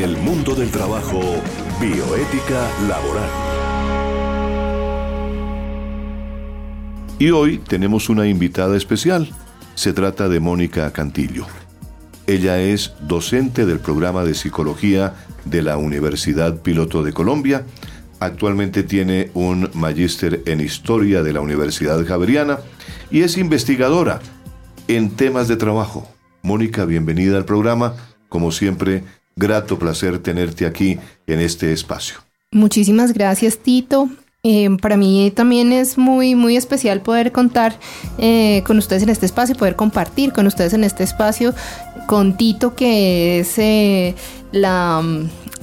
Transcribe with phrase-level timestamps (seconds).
[0.00, 1.20] En el mundo del trabajo,
[1.78, 3.28] bioética laboral.
[7.18, 9.28] Y hoy tenemos una invitada especial.
[9.74, 11.44] Se trata de Mónica Cantillo.
[12.26, 17.66] Ella es docente del programa de psicología de la Universidad Piloto de Colombia.
[18.20, 22.58] Actualmente tiene un magíster en historia de la Universidad Javeriana
[23.10, 24.20] y es investigadora
[24.88, 26.08] en temas de trabajo.
[26.40, 27.96] Mónica, bienvenida al programa.
[28.30, 29.02] Como siempre,
[29.36, 32.16] grato placer tenerte aquí en este espacio.
[32.52, 34.08] Muchísimas gracias, Tito.
[34.42, 37.78] Eh, para mí también es muy, muy especial poder contar
[38.18, 41.54] eh, con ustedes en este espacio, poder compartir con ustedes en este espacio,
[42.06, 44.14] con Tito, que es eh,
[44.52, 45.02] la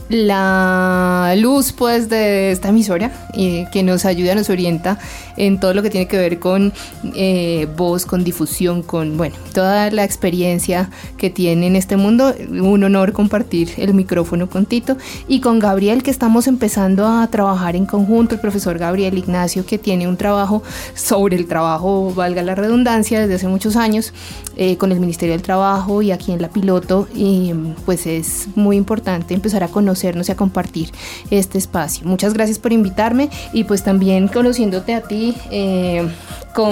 [0.09, 4.99] la luz pues de esta emisora y que nos ayuda, nos orienta
[5.35, 6.73] en todo lo que tiene que ver con
[7.15, 12.33] eh, voz, con difusión, con bueno, toda la experiencia que tiene en este mundo.
[12.49, 17.75] Un honor compartir el micrófono con Tito y con Gabriel que estamos empezando a trabajar
[17.75, 20.63] en conjunto, el profesor Gabriel Ignacio que tiene un trabajo
[20.95, 24.13] sobre el trabajo, valga la redundancia, desde hace muchos años
[24.55, 27.53] eh, con el Ministerio del Trabajo y aquí en la piloto y
[27.85, 30.91] pues es muy importante empezar a conocer y a compartir
[31.29, 32.05] este espacio.
[32.05, 36.07] Muchas gracias por invitarme y pues también conociéndote a ti, eh,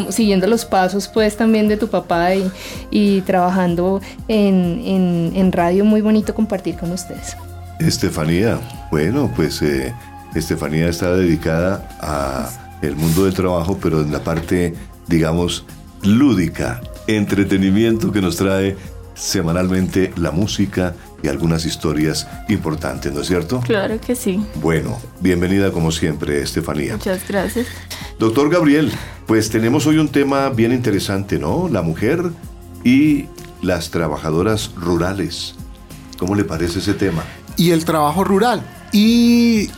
[0.09, 2.29] siguiendo los pasos pues también de tu papá
[2.91, 7.37] y, trabajando en, radio, muy bonito compartir con ustedes.
[7.79, 8.59] Estefanía,
[8.91, 9.93] bueno, pues eh,
[10.33, 12.49] Estefanía está dedicada a
[12.81, 14.73] el mundo del trabajo, pero en la parte,
[15.07, 15.65] digamos,
[16.03, 18.75] lúdica, entretenimiento que nos trae
[19.15, 20.93] semanalmente la música
[21.25, 23.59] y algunas historias importantes, ¿no es cierto?
[23.61, 24.45] Claro que sí.
[24.61, 26.93] Bueno, bienvenida como siempre, Estefanía.
[26.93, 27.65] Muchas gracias.
[28.19, 28.91] Doctor Gabriel,
[29.25, 31.67] pues tenemos hoy un tema bien interesante, ¿no?
[31.67, 32.31] La mujer
[32.83, 33.25] y
[33.63, 35.55] las trabajadoras rurales.
[36.19, 37.23] ¿Cómo le parece ese tema?
[37.57, 38.61] Y el trabajo rural.
[38.91, 39.69] Y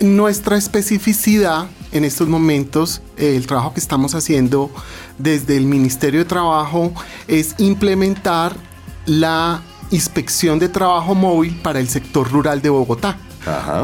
[0.00, 4.70] nuestra especificidad en estos momentos, el trabajo que estamos haciendo
[5.18, 6.92] desde el Ministerio de Trabajo
[7.28, 8.56] es implementar
[9.04, 13.18] la inspección de trabajo móvil para el sector rural de Bogotá.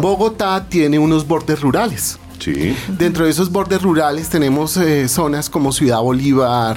[0.00, 2.18] Bogotá tiene unos bordes rurales.
[2.38, 2.76] Sí.
[2.88, 6.76] Dentro de esos bordes rurales tenemos eh, zonas como Ciudad Bolívar,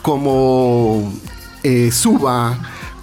[0.00, 1.12] como
[1.62, 2.58] eh, Suba,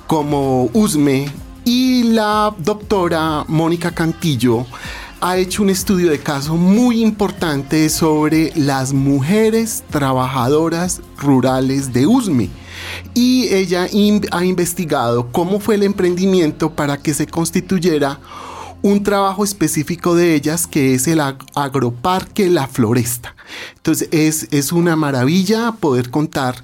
[0.07, 1.31] como Usme.
[1.63, 4.65] Y la doctora Mónica Cantillo
[5.21, 12.49] ha hecho un estudio de caso muy importante sobre las mujeres trabajadoras rurales de Usme
[13.13, 13.87] y ella
[14.31, 18.19] ha investigado cómo fue el emprendimiento para que se constituyera
[18.81, 23.35] un trabajo específico de ellas que es el agroparque La Floresta.
[23.75, 26.63] Entonces es, es una maravilla poder contar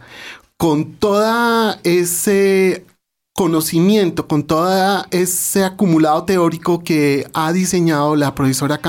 [0.58, 2.86] con toda ese
[3.34, 8.80] conocimiento, con todo ese acumulado teórico que ha diseñado la profesora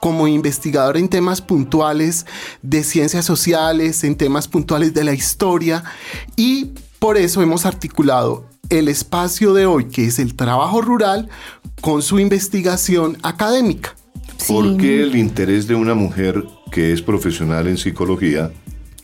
[0.00, 2.24] Como investigadora en temas puntuales
[2.62, 5.84] de ciencias sociales, en temas puntuales de la historia
[6.36, 11.28] y por eso hemos articulado el espacio de hoy, que es el trabajo rural,
[11.80, 13.94] con su investigación académica.
[14.46, 18.50] ¿Por qué el interés de una mujer que es profesional en psicología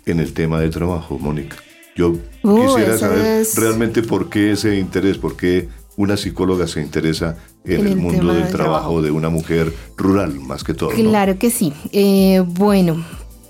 [0.07, 1.57] en el tema de trabajo, Mónica?
[1.97, 7.37] Yo uh, quisiera saber realmente por qué ese interés, por qué una psicóloga se interesa
[7.65, 10.91] en, el, mundo del, trabajo, de una mujer rural, más que todo.
[10.91, 11.73] Claro que sí.
[11.93, 13.03] Eh, bueno,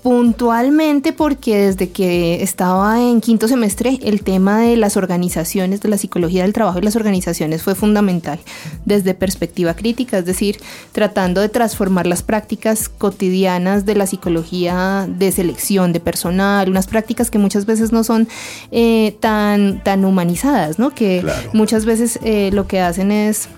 [0.05, 5.97] puntualmente porque desde que estaba en quinto semestre el tema de las organizaciones, de la
[5.97, 8.39] psicología del trabajo y las organizaciones fue fundamental
[8.85, 10.57] desde perspectiva crítica, es decir,
[10.91, 17.31] tratando de transformar las prácticas cotidianas de la psicología de selección de personal, unas prácticas
[17.31, 18.27] que muchas veces no son
[18.71, 20.91] eh, tan, tan humanizadas, ¿no?
[20.91, 23.49] que muchas veces eh, lo que hacen es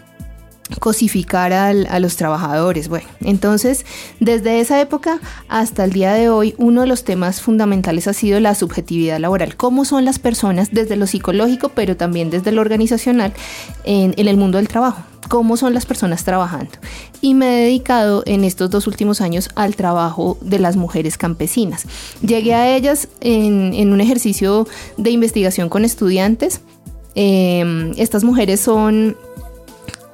[0.79, 2.89] cosificar a los trabajadores.
[2.89, 3.85] Bueno, entonces,
[4.19, 8.39] desde esa época hasta el día de hoy, uno de los temas fundamentales ha sido
[8.39, 9.56] la subjetividad laboral.
[9.56, 13.33] ¿Cómo son las personas desde lo psicológico, pero también desde lo organizacional
[13.83, 15.03] en, el mundo del trabajo?
[15.30, 16.71] cómo son las personas trabajando.
[17.19, 21.86] Y me he dedicado en estos dos últimos años al trabajo de las mujeres campesinas.
[22.21, 26.62] Llegué a ellas en, un ejercicio de investigación con estudiantes.
[27.13, 29.18] Em, estas mujeres son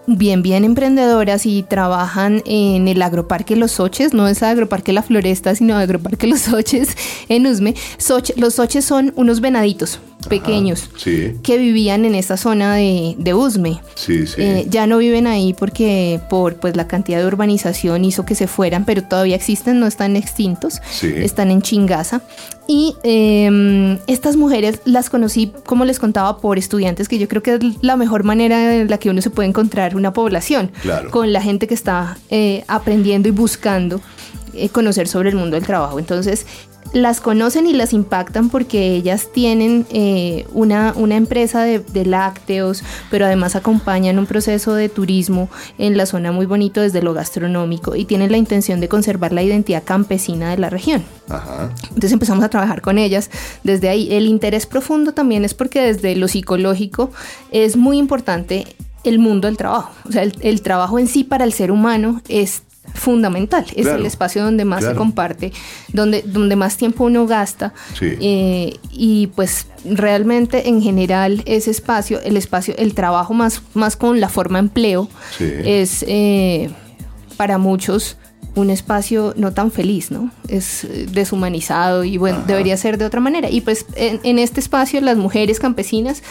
[0.07, 5.55] bien, bien emprendedoras y trabajan en el agroparque Los Soches, no es agroparque La Floresta,
[5.55, 6.95] sino agroparque Los Soches
[7.29, 7.75] en Usme.
[8.38, 13.81] los Soches son unos venaditos pequeños Sí, que vivían en esta zona de, de Usme.
[13.96, 14.42] sí, sí.
[14.42, 18.48] Eh, ya no viven ahí porque por pues la cantidad de urbanización hizo que se
[18.48, 21.12] fueran, pero todavía existen, no están extintos, Sí.
[21.16, 22.22] están en Chingaza.
[22.68, 27.56] Y eh, estas mujeres las conocí, como les contaba, por estudiantes, que yo creo que
[27.56, 31.12] es la mejor manera en la que uno se puede encontrar una población, Claro.
[31.12, 34.00] con la gente que está eh, aprendiendo y buscando
[34.54, 36.00] eh, conocer sobre el mundo del trabajo.
[36.00, 36.46] Entonces,
[36.94, 42.84] las conocen y las impactan porque ellas tienen eh, una, una empresa de, de lácteos,
[43.10, 45.50] pero además acompañan un proceso de turismo
[45.80, 49.42] en la zona muy bonito desde lo gastronómico y tienen la intención de conservar la
[49.42, 51.04] identidad campesina de la región.
[51.30, 51.72] Ajá.
[51.90, 53.31] Entonces empezamos a trabajar con ellas
[53.63, 54.13] desde ahí.
[54.13, 57.12] El interés profundo también es porque desde lo psicológico
[57.51, 58.68] es muy importante
[59.04, 59.92] el mundo del trabajo.
[60.07, 62.62] O sea, el, el trabajo en sí para el ser humano es
[62.94, 63.65] fundamental.
[63.75, 65.51] Es Claro, el espacio donde más se comparte,
[65.91, 67.74] donde, donde más tiempo uno gasta.
[67.97, 68.15] Sí.
[68.21, 74.19] Eh, y pues realmente en general ese espacio, el espacio, el trabajo más, más con
[74.19, 75.45] la forma empleo, Sí.
[75.65, 76.69] es eh,
[77.38, 78.18] para muchos
[78.56, 80.29] un espacio no tan feliz, ¿no?
[80.47, 82.47] Es deshumanizado y bueno, Ajá.
[82.47, 83.50] debería ser de otra manera.
[83.50, 86.21] Y pues en, en este espacio las mujeres campesinas,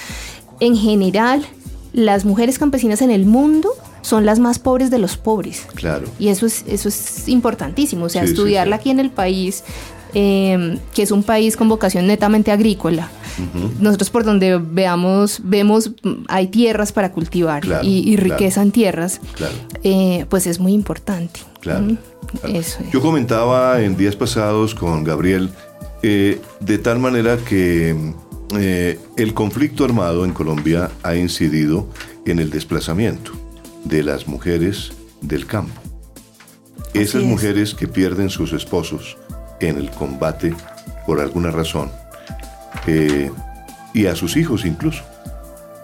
[0.61, 1.45] en general,
[1.93, 3.71] las mujeres campesinas en el mundo
[4.03, 5.67] son las más pobres de los pobres.
[5.75, 6.07] Claro.
[6.19, 8.81] Y eso es, eso es importantísimo, o sea, Sí, estudiarla sí.
[8.81, 9.63] aquí en el país,
[10.15, 13.09] eh, que es un país con vocación netamente agrícola.
[13.81, 15.91] Nosotros por donde veamos, vemos,
[16.29, 18.35] hay tierras para cultivar Claro, y, y claro.
[18.37, 19.55] riqueza en tierras, Claro.
[19.83, 21.41] eh, pues es muy importante.
[21.61, 21.97] Claro, Mm,
[22.41, 22.59] claro.
[22.59, 22.91] Eso es.
[22.93, 25.49] Yo comentaba en días pasados con Gabriel,
[26.03, 27.95] eh, de tal manera que
[28.59, 31.89] eh, el conflicto armado en Colombia ha incidido
[32.27, 33.33] en el desplazamiento
[33.85, 35.81] de las mujeres del campo.
[36.95, 37.29] Esas es.
[37.29, 39.17] mujeres que pierden sus esposos
[39.61, 40.55] en el combate
[41.07, 41.91] por alguna razón,
[42.87, 43.31] eh,
[43.95, 45.03] y a sus hijos incluso.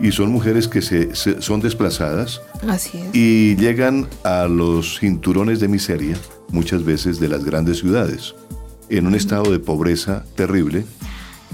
[0.01, 3.15] Y son mujeres que se- se- son desplazadas Así es.
[3.15, 6.17] y llegan a los cinturones de miseria,
[6.51, 8.35] muchas veces de las grandes ciudades,
[8.89, 10.85] en un estado de pobreza terrible,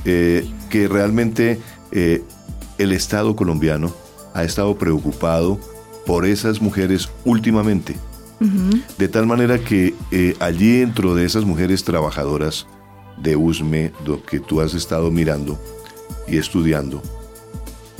[0.04, 1.60] eh, que realmente
[1.92, 2.22] eh,
[2.78, 3.92] el Estado colombiano
[4.34, 5.58] ha estado preocupado
[6.06, 7.96] por esas mujeres últimamente,
[8.98, 12.66] de tal manera que eh, allí dentro de esas mujeres trabajadoras
[13.16, 15.58] de USME, lo que tú has estado mirando
[16.28, 17.00] y estudiando,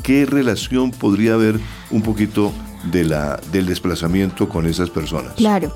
[0.02, 1.58] ¿qué relación podría haber
[1.90, 2.52] un poquito
[2.90, 5.32] de la, del desplazamiento con esas personas?
[5.34, 5.74] Claro.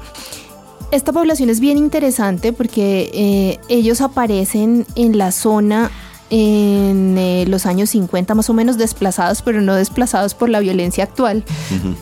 [0.90, 5.90] Esta población es bien interesante porque eh, ellos aparecen en la zona
[6.30, 11.04] en eh, los años 50 más o menos desplazados, pero no desplazados por la violencia
[11.04, 11.44] actual,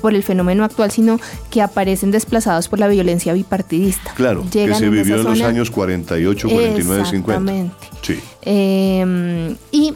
[0.01, 1.21] por el fenómeno actual, sino
[1.51, 4.13] que aparecen desplazados por la violencia bipartidista.
[4.15, 7.33] Claro, que se vivió en los años 48, 49, 50.
[7.33, 7.75] Exactamente.
[8.03, 9.95] Sí, Eh, y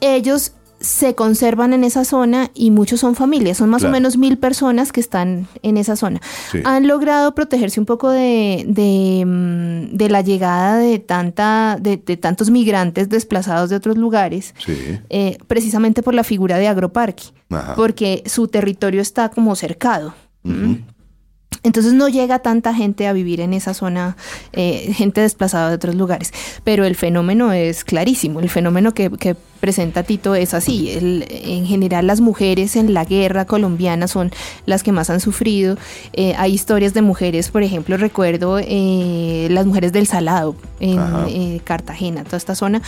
[0.00, 0.52] ellos
[0.84, 3.92] se conservan en esa zona y muchos son familias, son más Claro.
[3.92, 6.20] o menos mil personas que están en esa zona.
[6.52, 6.58] Sí.
[6.64, 12.16] Han logrado protegerse un poco de, de, mm, de la llegada de, tanta, de, de
[12.16, 14.76] tantos migrantes desplazados de otros lugares, sí.
[15.08, 17.74] eh, precisamente por la figura de agroparque, Ajá.
[17.74, 20.14] porque su territorio está como cercado.
[21.64, 24.16] Entonces no llega tanta gente a vivir en esa zona,
[24.52, 26.32] eh, gente desplazada de otros lugares.
[26.62, 28.38] Pero el fenómeno es clarísimo.
[28.40, 30.90] El fenómeno que, que presenta Tito es así.
[30.90, 34.30] El- en general las mujeres en la guerra colombiana son
[34.66, 35.76] las que más han sufrido.
[36.12, 41.60] Eh, hay historias de mujeres, por ejemplo, recuerdo eh, las mujeres del Salado en eh,
[41.64, 42.82] Cartagena, toda esta zona.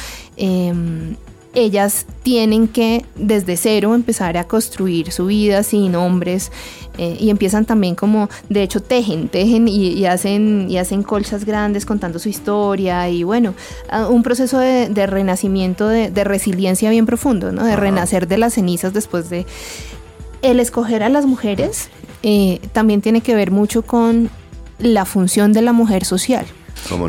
[1.57, 6.53] Ellas tienen que desde cero empezar a construir su vida sin hombres
[6.99, 11.47] eh, y empiezan también como, de hecho tejen, tejen y, y hacen, y hacen colchas
[11.47, 13.55] grandes contando su historia y bueno,
[13.89, 17.65] ah, un proceso de, de renacimiento, de, de resiliencia bien profundo, ¿no?
[17.65, 17.81] de Ajá.
[17.81, 19.47] renacer de las cenizas después de...
[20.43, 21.89] El escoger a las mujeres
[22.23, 24.29] eh, también tiene que ver mucho con
[24.79, 26.47] la función de la mujer social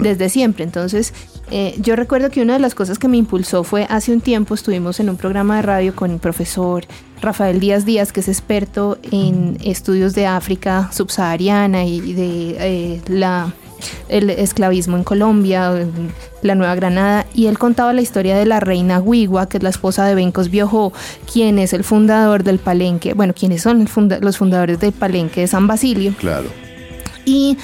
[0.02, 0.64] desde siempre.
[0.64, 1.14] Entonces,
[1.52, 4.54] eh, yo recuerdo que una de las cosas que me impulsó fue hace un tiempo
[4.56, 6.86] estuvimos en un programa de radio con el profesor
[7.22, 13.54] Rafael Díaz Díaz, que es experto en estudios de África subsahariana y de eh, la
[14.10, 16.12] el esclavismo en Colombia, en
[16.42, 19.70] la Nueva Granada, y él contaba la historia de la reina Huigua, que es la
[19.70, 20.92] esposa de Bencos Biojó,
[21.32, 25.48] quien es el fundador del Palenque, bueno, quienes son funda- los fundadores del Palenque de
[25.48, 26.48] San Basilio Claro.
[27.24, 27.56] y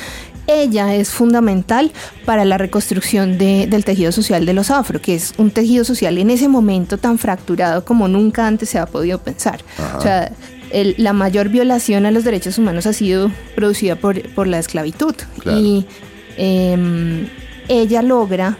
[0.47, 1.91] ella es fundamental
[2.25, 6.17] para la reconstrucción de- del tejido social de los afro, que es un tejido social
[6.17, 9.61] en ese momento tan fracturado como nunca antes se ha podido pensar.
[9.77, 9.97] Ajá.
[9.97, 10.31] O sea,
[10.71, 15.15] el- la mayor violación a los derechos humanos ha sido producida por, por la esclavitud.
[15.39, 15.59] Claro.
[15.59, 15.85] Y
[16.37, 17.27] em,
[17.67, 18.57] ella logra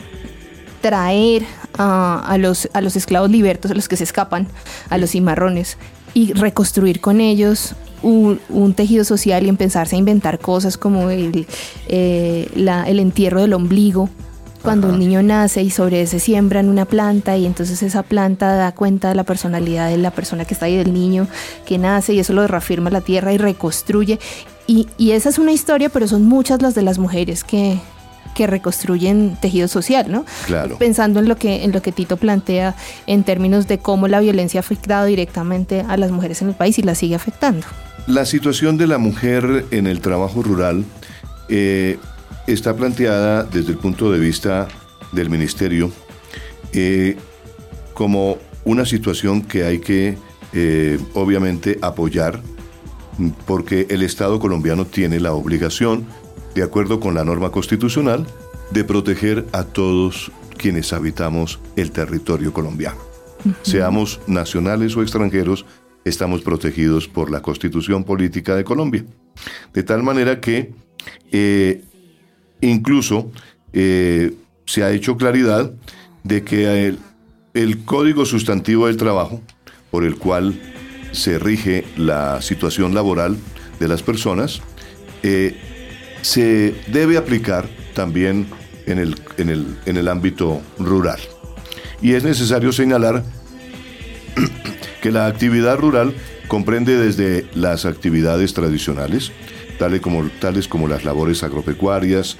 [0.81, 1.43] traer
[1.77, 4.47] a, los, a los esclavos libertos, a los que se escapan,
[4.89, 5.77] a los cimarrones,
[6.13, 7.73] y reconstruir con ellos
[8.03, 11.47] un, tejido social y empezarse a inventar cosas como el,
[11.87, 14.09] eh, el entierro del ombligo,
[14.61, 18.71] cuando un niño nace y sobre ese siembran una planta y entonces esa planta da
[18.71, 21.27] cuenta de la personalidad de la persona que está ahí, del niño
[21.65, 24.19] que nace y eso lo reafirma la tierra y reconstruye.
[24.65, 27.77] Y, y esa es una historia, pero son muchas las de las mujeres que,
[28.33, 30.25] que reconstruyen tejido social, ¿no?
[30.45, 30.77] Claro.
[30.77, 32.75] Pensando en lo que en lo que Tito plantea
[33.07, 36.77] en términos de cómo la violencia ha afectado directamente a las mujeres en el país
[36.79, 37.65] y la sigue afectando.
[38.07, 40.83] La situación de la mujer en el trabajo rural
[41.49, 41.97] eh,
[42.47, 44.67] está planteada desde el punto de vista
[45.11, 45.91] del ministerio
[46.73, 47.15] eh,
[47.93, 50.17] como una situación que hay que
[50.53, 52.41] eh, obviamente apoyar
[53.45, 56.05] porque el Estado colombiano tiene la obligación,
[56.55, 58.25] de acuerdo con la norma constitucional,
[58.71, 62.99] de proteger a todos quienes habitamos el territorio colombiano.
[63.61, 65.65] Seamos nacionales o extranjeros,
[66.05, 69.05] estamos protegidos por la constitución política de Colombia.
[69.73, 70.73] De tal manera que
[71.31, 71.83] eh,
[72.63, 73.29] Incluso
[73.73, 74.33] eh,
[74.65, 75.73] se ha hecho claridad
[76.23, 76.95] de que
[77.53, 79.41] el, código sustantivo del trabajo,
[79.91, 80.57] por el cual
[81.11, 83.35] se rige la situación laboral
[83.81, 84.61] de las personas,
[85.23, 85.57] eh,
[86.23, 88.47] se debe aplicar también
[88.87, 91.19] en el, en el ámbito rural.
[92.01, 93.23] Y es necesario señalar
[95.01, 96.13] que la actividad rural
[96.47, 99.31] comprende desde las actividades tradicionales,
[99.79, 102.37] tales como, tales como las labores agropecuarias,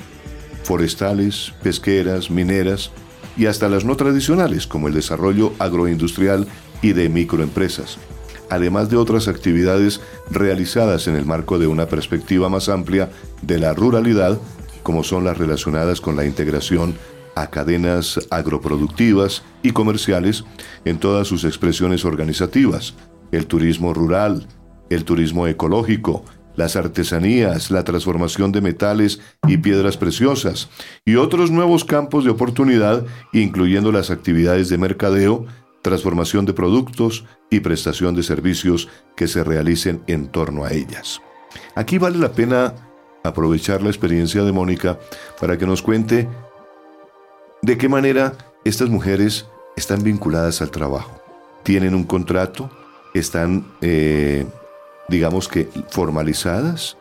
[0.64, 2.92] forestales, pesqueras, mineras
[3.38, 6.48] y hasta las no tradicionales como el desarrollo agroindustrial
[6.82, 7.98] y de microempresas,
[8.54, 13.10] además de otras actividades realizadas en el marco de una perspectiva más amplia
[13.42, 14.40] de la ruralidad,
[14.84, 16.96] como son las relacionadas con la integración
[17.36, 20.44] a cadenas agroproductivas y comerciales
[20.86, 22.94] en todas sus expresiones organizativas,
[23.32, 24.48] el turismo rural,
[24.92, 26.24] el turismo ecológico,
[26.56, 30.70] las artesanías, la transformación de metales y piedras preciosas,
[31.04, 35.48] y otros nuevos campos de oportunidad, incluyendo las actividades de mercadeo,
[35.84, 41.22] transformación de productos y prestación de servicios que se realicen en torno a ellas.
[41.76, 42.74] Aquí vale la pena
[43.24, 44.98] aprovechar la experiencia de Mónica
[45.40, 46.28] para que nos cuente
[47.62, 48.34] de qué manera
[48.66, 51.22] estas mujeres están vinculadas al trabajo.
[51.62, 52.72] ¿Tienen un contrato?
[53.14, 54.46] ¿Están eh,
[55.08, 56.98] digamos que formalizadas,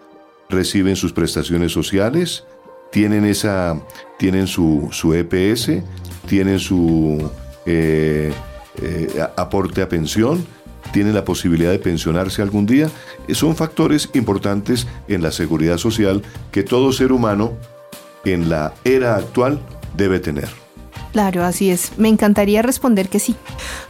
[0.49, 2.45] reciben sus prestaciones sociales,
[2.91, 3.81] tienen esa,
[4.19, 5.83] tienen su, su EPS,
[6.27, 7.31] tienen su
[7.65, 8.33] eh,
[8.81, 10.47] eh, aporte a pensión,
[10.93, 12.89] tienen la posibilidad de pensionarse algún día.
[13.31, 17.53] Son factores importantes en la seguridad social que todo ser humano
[18.25, 19.61] en la era actual
[19.97, 20.49] debe tener.
[21.13, 21.93] Claro, así es.
[21.99, 23.37] Me encantaría responder que sí,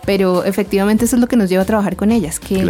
[0.05, 2.69] pero efectivamente eso es lo que nos lleva a trabajar con ellas, que,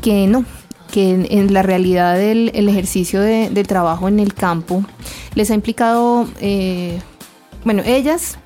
[0.00, 0.44] que no,
[0.92, 4.84] que en, la realidad del ejercicio de, del trabajo en el campo
[5.34, 7.00] les ha implicado, eh,
[7.64, 8.38] bueno, ellas,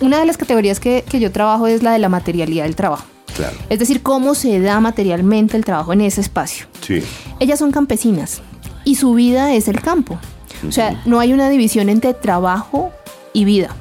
[0.00, 3.04] una de las categorías que, que, yo trabajo es la de la materialidad del trabajo.
[3.36, 3.56] Claro.
[3.68, 6.66] Es decir, cómo se da materialmente el trabajo en ese espacio.
[6.80, 7.02] Sí.
[7.38, 8.42] Ellas son campesinas
[8.84, 10.18] y su vida es el campo.
[10.66, 12.90] O sea, no hay una división entre trabajo
[13.32, 13.76] y vida,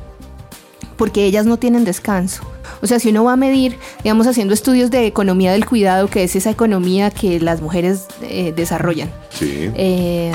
[0.98, 2.44] porque ellas no tienen descanso.
[2.82, 6.24] O sea, si uno va a medir, digamos, haciendo estudios de economía del cuidado, que
[6.24, 9.10] es esa economía que las mujeres eh, desarrollan,
[9.42, 10.34] eh,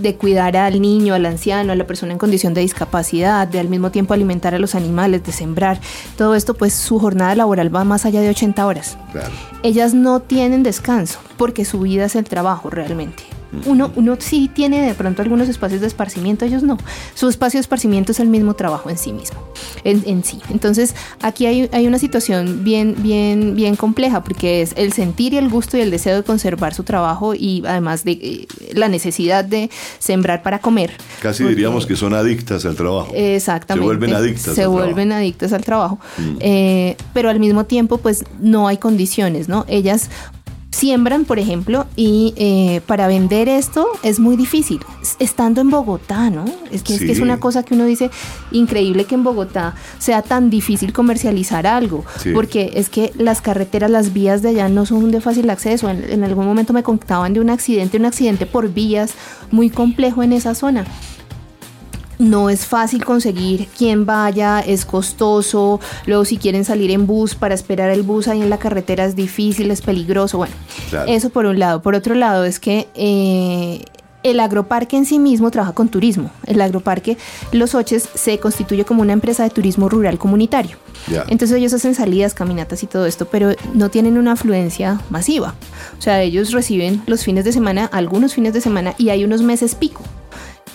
[0.00, 3.68] de cuidar al niño, al anciano, a la persona en condición de discapacidad, de al
[3.68, 5.80] mismo tiempo alimentar a los animales, de sembrar,
[6.16, 8.98] todo esto, pues su jornada laboral va más allá de 80 horas.
[9.62, 13.24] Ellas no tienen descanso porque su vida es el trabajo realmente.
[13.64, 16.76] Uno, uno sí tiene de pronto algunos espacios de esparcimiento, ellos no.
[17.14, 19.40] Su espacio de esparcimiento es el mismo trabajo en sí mismo,
[19.84, 20.40] en, sí.
[20.50, 25.38] Entonces, aquí hay, hay, una situación bien, bien, bien compleja, porque es el sentir y
[25.38, 29.44] el gusto y el deseo de conservar su trabajo y además de eh, la necesidad
[29.44, 30.92] de sembrar para comer.
[31.20, 33.12] Casi diríamos que son adictas al trabajo.
[33.14, 33.82] Exactamente.
[33.82, 34.54] Se vuelven adictas.
[34.54, 35.98] Se vuelven adictas al trabajo.
[36.18, 36.36] Mm.
[36.40, 39.64] Eh, pero al mismo tiempo, pues no hay condiciones, ¿no?
[39.68, 40.10] Ellas
[40.78, 44.78] siembran, por ejemplo, y eh, para vender esto es muy difícil,
[45.18, 46.44] estando en Bogotá, ¿no?
[46.70, 48.10] Es que, es que, es una cosa que uno dice,
[48.52, 54.12] increíble que en Bogotá sea tan difícil comercializar algo, porque es que las carreteras, las
[54.12, 55.90] vías de allá no son de fácil acceso.
[55.90, 59.14] En, en algún momento me contaban de un accidente, un accidente por vías
[59.50, 60.84] muy complejo en esa zona
[62.18, 67.54] no es fácil conseguir quien vaya, es costoso, luego si quieren salir en bus para
[67.54, 70.54] esperar el bus ahí en la carretera es difícil, es peligroso, bueno,
[71.06, 71.82] eso por un lado.
[71.82, 72.88] Por otro lado es que...
[72.94, 73.84] Eh,
[74.24, 76.30] el agroparque en sí mismo trabaja con turismo.
[76.44, 77.16] El agroparque
[77.52, 80.76] Los Oches se constituye como una empresa de turismo rural comunitario.
[81.28, 85.54] Entonces ellos hacen salidas, caminatas y todo esto, pero no tienen una afluencia masiva.
[85.98, 89.42] O sea, ellos reciben los fines de semana, algunos fines de semana, y hay unos
[89.42, 90.02] meses pico.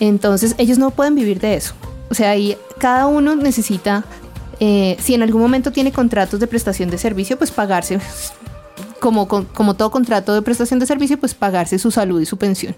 [0.00, 1.74] Entonces ellos no pueden vivir de eso.
[2.10, 4.04] O sea, ahí cada uno necesita,
[4.60, 7.98] eh, si en algún momento tiene contratos de prestación de servicio, pues pagarse
[9.04, 12.74] como, como todo contrato de prestación de servicio, pues pagarse su salud y su pensión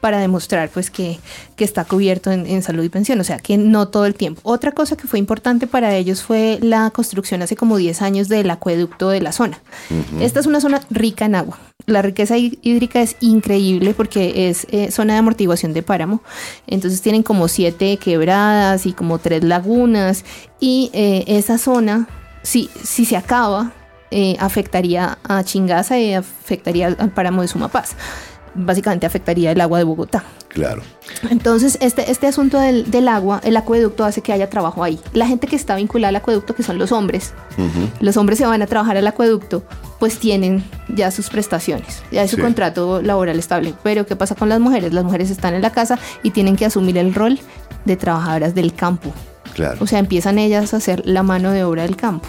[0.00, 1.18] para demostrar pues que,
[1.54, 4.40] que está cubierto en, salud y pensión, o sea que no todo el tiempo.
[4.42, 8.48] Otra cosa que fue importante para ellos fue la construcción hace como 10 años del
[8.48, 9.60] acueducto de la zona.
[10.18, 11.58] Esta es una zona rica en agua.
[11.84, 16.22] La riqueza hídrica es increíble porque es eh, zona de amortiguación de páramo.
[16.66, 20.24] Entonces tienen como siete quebradas y como tres lagunas.
[20.58, 22.08] Y eh, esa zona,
[22.42, 23.74] si, si se acaba,
[24.10, 27.96] eh, afectaría a Chingaza y afectaría al páramo de Sumapaz.
[28.54, 30.24] Básicamente afectaría el agua de Bogotá.
[30.48, 30.80] Claro.
[31.28, 34.98] Entonces, este, este asunto del, del, agua, el acueducto hace que haya trabajo ahí.
[35.12, 37.34] La gente que está vinculada al acueducto, que son los hombres,
[38.00, 39.62] los hombres se van a trabajar al acueducto,
[39.98, 43.74] pues tienen ya sus prestaciones, ya es su contrato laboral estable.
[43.82, 44.94] Pero, ¿qué pasa con las mujeres?
[44.94, 47.38] Las mujeres están en la casa y tienen que asumir el rol
[47.84, 49.12] de trabajadoras del campo.
[49.56, 49.78] Claro.
[49.80, 52.28] O sea, empiezan ellas a hacer la mano de obra del campo.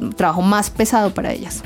[0.00, 1.62] Un trabajo más pesado para ellas.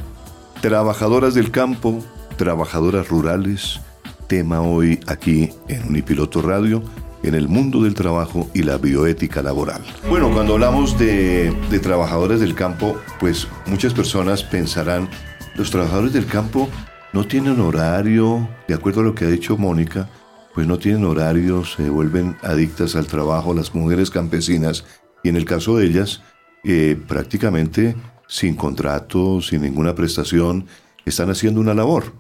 [0.61, 2.05] Trabajadoras del campo,
[2.37, 3.81] trabajadoras rurales,
[4.26, 6.83] tema hoy aquí en Unipiloto Radio,
[7.23, 9.81] en el mundo del trabajo y la bioética laboral.
[10.11, 15.09] Bueno, cuando hablamos de, de trabajadores del campo, pues muchas personas pensarán,
[15.55, 16.69] los trabajadores del campo
[17.14, 20.11] no tienen horario, de acuerdo a lo que ha dicho Mónica,
[20.54, 24.84] pues no tienen horario, se vuelven adictas al trabajo las mujeres campesinas
[25.23, 26.23] y en el caso de ellas,
[26.62, 27.96] eh, prácticamente
[28.28, 30.66] sin contrato, sin ninguna prestación,
[31.04, 32.14] están haciendo una labor.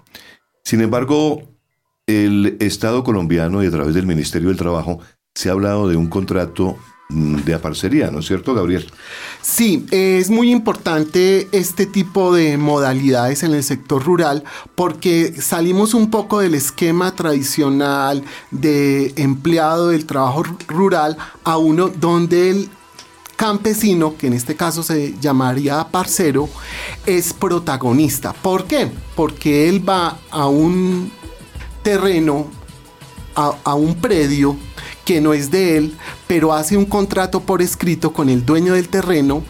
[0.64, 1.42] Sin embargo,
[2.06, 5.00] el Estado colombiano y a través del Ministerio del Trabajo
[5.34, 6.76] se ha hablado de un contrato
[7.10, 8.90] de aparcería, ¿no es cierto, Gabriel?
[9.42, 14.42] Sí, es muy importante este tipo de modalidades en el sector rural
[14.74, 22.50] porque salimos un poco del esquema tradicional de empleado del trabajo rural a uno donde
[22.50, 22.70] el
[23.36, 26.48] campesino, que en este caso se llamaría parcero,
[27.04, 28.32] es protagonista.
[28.32, 28.90] ¿Por qué?
[29.14, 31.12] Porque él va a un
[31.82, 32.50] terreno,
[33.34, 34.56] a, un predio
[35.04, 38.88] que no es de él, pero hace un contrato por escrito con el dueño del
[38.88, 39.42] terreno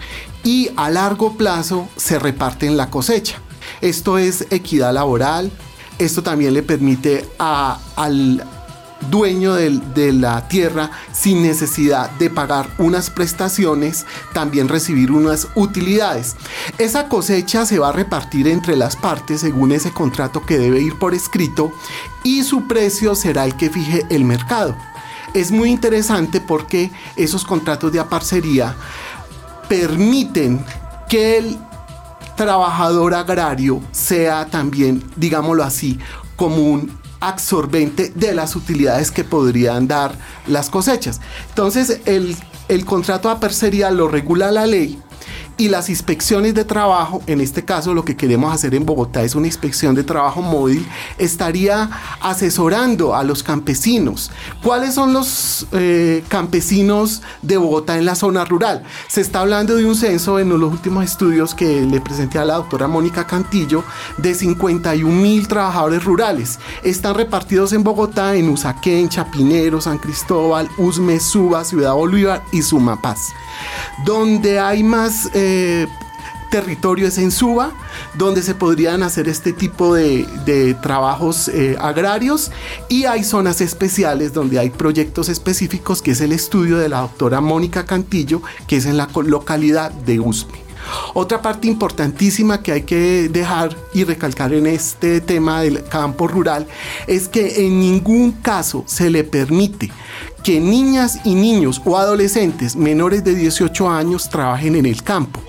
[0.43, 3.41] y a largo plazo se reparten la cosecha.
[3.81, 5.51] Esto es equidad laboral,
[5.99, 8.45] esto también le permite a, al,
[9.11, 16.37] dueño de, la tierra sin necesidad de pagar unas prestaciones, también recibir unas utilidades.
[16.79, 20.99] Esa cosecha se va a repartir entre las partes según ese contrato que debe ir
[20.99, 21.73] por escrito
[22.25, 24.75] y su precio será el que fije el mercado.
[25.35, 28.75] Es muy interesante porque esos contratos de aparcería
[29.69, 30.65] permiten
[31.09, 31.59] que el
[32.37, 35.99] trabajador agrario sea también, digámoslo así,
[36.35, 41.21] como un absorbente de las utilidades que podrían dar las cosechas.
[41.51, 42.37] Entonces, el,
[42.69, 45.01] el contrato de apercería lo regula la ley
[45.57, 49.35] y las inspecciones de trabajo, en este caso lo que queremos hacer en Bogotá es
[49.35, 50.87] una inspección de trabajo móvil,
[51.17, 51.91] estaría
[52.21, 54.33] asesorando a los campesinos.
[54.63, 58.83] ¿Cuáles son los eh, campesinos de Bogotá en la zona rural?
[59.07, 62.55] Se está hablando de un censo en los últimos estudios que le presenté a la
[62.55, 63.85] doctora Mónica Cantillo
[64.19, 66.59] de 51 mil trabajadores rurales.
[66.83, 73.33] Están repartidos en Bogotá, en Usaquén, Chapinero, San Cristóbal, Usme, Suba, Ciudad Bolívar y Sumapaz.
[74.05, 75.44] Donde hay más eh,
[76.55, 77.73] territorio es en Suba,
[78.17, 82.53] donde se podrían hacer este tipo de, trabajos eh, agrarios
[82.89, 87.41] y hay zonas especiales donde hay proyectos específicos, que es el estudio de la doctora
[87.41, 90.65] Mónica Cantillo, que es en la localidad de Usme.
[91.15, 96.67] Otra parte importantísima que hay que dejar y recalcar en este tema del campo rural
[97.07, 99.91] es que en ningún caso se le permite
[100.45, 105.41] que niñas y niños o adolescentes menores de 18 años trabajen en el campo.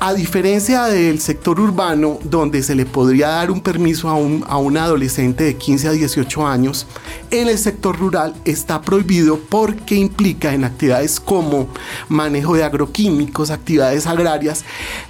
[0.00, 4.56] A diferencia del sector urbano, donde se le podría dar un permiso a un, a
[4.56, 6.86] un adolescente de 15 a 18 años,
[7.30, 11.68] en el sector rural está prohibido porque implica en actividades como
[12.08, 14.64] manejo de agroquímicos, actividades agrarias,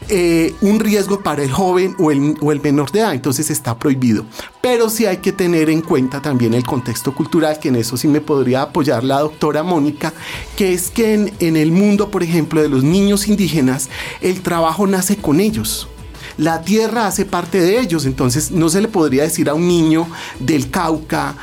[0.09, 4.25] eh, un riesgo para el joven o el, menor de edad, entonces está prohibido.
[4.61, 8.09] Pero sí hay que tener en cuenta también el contexto cultural, que en eso sí
[8.09, 10.13] me podría apoyar la doctora Mónica,
[10.57, 13.89] que es que en el mundo, por ejemplo, de los niños indígenas,
[14.21, 15.89] el trabajo nace con ellos.
[16.39, 20.07] La tierra hace parte de ellos, entonces no se le podría decir a un niño
[20.39, 21.35] del Cauca,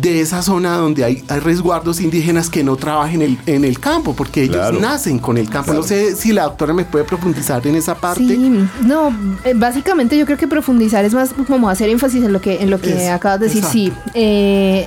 [0.00, 4.14] de esa zona donde hay, resguardos indígenas que no trabajen en el, en el campo,
[4.14, 5.72] porque ellos nacen con el campo.
[5.72, 8.26] No sé si la doctora me puede profundizar en esa parte.
[8.26, 12.40] Sí, no, eh, básicamente yo creo que profundizar es más como hacer énfasis en lo
[12.40, 13.64] que, en lo que acabas de decir.
[13.64, 14.86] Sí, eh,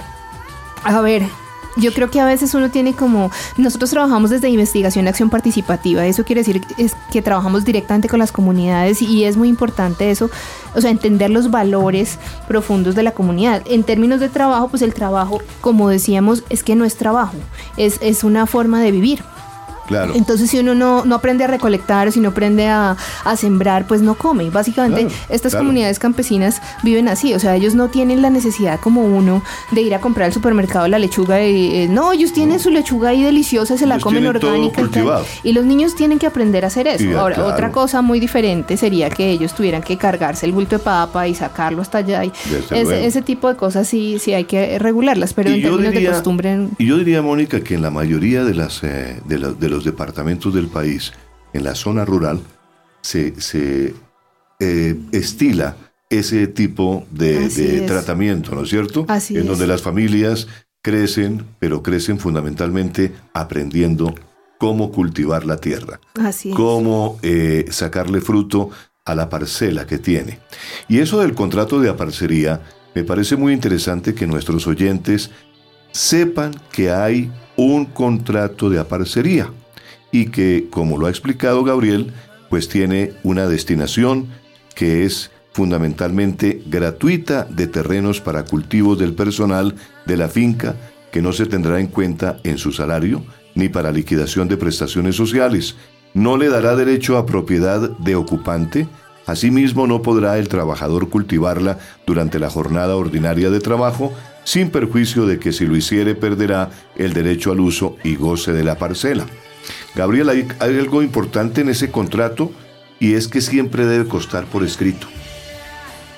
[0.83, 1.23] a ver,
[1.77, 6.05] yo creo que a veces uno tiene como, nosotros trabajamos desde investigación y acción participativa,
[6.05, 10.29] eso quiere decir es que trabajamos directamente con las comunidades y es muy importante eso,
[10.75, 13.63] o sea, entender los valores profundos de la comunidad.
[13.65, 17.35] En términos de trabajo, pues el trabajo, como decíamos, es que no es trabajo,
[17.77, 19.23] es, es una forma de vivir.
[19.89, 22.95] Entonces, si uno no, no aprende a recolectar, si no aprende a,
[23.37, 24.49] sembrar, pues no come.
[24.49, 27.33] Básicamente, estas comunidades campesinas viven así.
[27.33, 30.87] O sea, ellos no tienen la necesidad como uno de ir a comprar al supermercado
[30.87, 31.43] la lechuga.
[31.43, 34.81] Y, eh, no, ellos tienen su lechuga ahí deliciosa, se la comen orgánica.
[35.43, 37.19] Y, y, los niños tienen que aprender a hacer eso.
[37.19, 41.27] Ahora, otra cosa muy diferente sería que ellos tuvieran que cargarse el bulto de papa
[41.27, 42.23] y sacarlo hasta allá.
[42.23, 42.31] Y
[42.71, 46.67] ese, ese, tipo de cosas sí, sí hay que regularlas, pero en términos de costumbre.
[46.77, 50.53] Y yo diría, Mónica, que en la mayoría de las eh, de, de los departamentos
[50.53, 51.11] del país,
[51.53, 52.39] en la zona rural,
[53.01, 53.93] se,
[54.59, 55.75] eh, estila
[56.09, 59.05] ese tipo de, tratamiento, ¿no es cierto?
[59.29, 60.47] en donde las familias
[60.81, 64.13] crecen, pero crecen fundamentalmente aprendiendo
[64.59, 65.99] cómo cultivar la tierra,
[66.55, 68.69] cómo eh, sacarle fruto
[69.05, 70.39] a la parcela que tiene.
[70.87, 72.61] Y eso del contrato de aparcería,
[72.95, 75.31] me parece muy interesante que nuestros oyentes
[75.91, 79.49] sepan que hay un contrato de aparcería
[80.13, 82.13] y que, como lo ha explicado Gabriel,
[82.49, 84.27] pues tiene una destinación
[84.75, 90.75] que es fundamentalmente gratuita de terrenos para cultivos del personal de la finca
[91.11, 93.23] que no se tendrá en cuenta en su salario
[93.55, 95.75] ni para liquidación de prestaciones sociales.
[96.13, 98.87] No le dará derecho a propiedad de ocupante.
[99.25, 105.39] Asimismo, no podrá el trabajador cultivarla durante la jornada ordinaria de trabajo, sin perjuicio de
[105.39, 109.25] que si lo hiciere perderá el derecho al uso y goce de la parcela.
[109.95, 112.51] Gabriel, hay, algo importante en ese contrato
[112.99, 115.07] y es que siempre debe constar por escrito.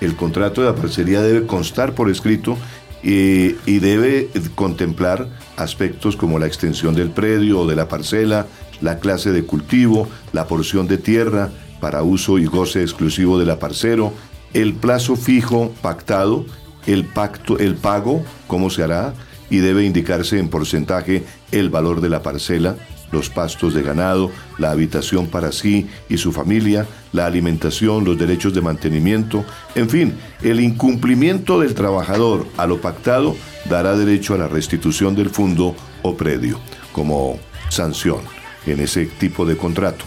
[0.01, 2.58] El contrato de aparcería debe constar por escrito
[3.01, 5.27] y, y, debe contemplar
[5.58, 8.47] aspectos como la extensión del predio o de la parcela,
[8.81, 14.13] la clase de cultivo, la porción de tierra para uso y goce exclusivo del aparcero,
[14.53, 16.45] el plazo fijo pactado,
[16.88, 19.13] el pacto, el pago, cómo se hará
[19.49, 22.75] y debe indicarse en porcentaje el valor de la parcela,
[23.15, 28.54] los pastos de ganado, la habitación para sí y su familia, la alimentación, los derechos
[28.54, 33.36] de mantenimiento, en fin, el incumplimiento del trabajador a lo pactado
[33.69, 36.60] dará derecho a la restitución del fondo o predio
[36.91, 38.19] como sanción
[38.65, 40.06] en ese tipo de contrato.